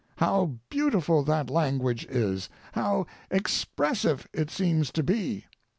How 0.17 0.55
beautiful 0.71 1.21
that 1.25 1.51
language 1.51 2.05
is. 2.07 2.49
How 2.71 3.05
expressive 3.29 4.27
it 4.33 4.49
seems 4.49 4.91
to 4.93 5.03
be. 5.03 5.45